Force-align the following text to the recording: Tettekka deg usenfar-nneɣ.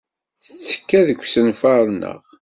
Tettekka 0.43 0.99
deg 1.07 1.19
usenfar-nneɣ. 1.25 2.21